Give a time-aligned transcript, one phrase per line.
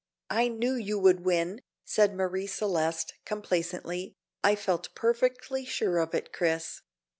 [0.31, 6.33] "I knew you would win," said Marie Celeste complacently; "I felt perfectly sure of it,
[6.33, 6.81] Chris."